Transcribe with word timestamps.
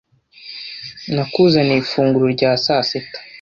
Nakuzaniye 1.13 1.79
ifunguro 1.83 2.25
rya 2.35 2.49
sasita. 2.63 3.19